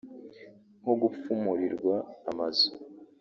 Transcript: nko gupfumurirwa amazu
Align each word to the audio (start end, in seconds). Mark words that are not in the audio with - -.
nko 0.81 0.91
gupfumurirwa 1.01 1.95
amazu 2.29 2.67